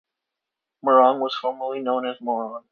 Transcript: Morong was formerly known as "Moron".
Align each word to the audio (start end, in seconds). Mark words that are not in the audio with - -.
Morong 0.83 1.19
was 1.19 1.35
formerly 1.35 1.79
known 1.79 2.07
as 2.07 2.19
"Moron". 2.21 2.63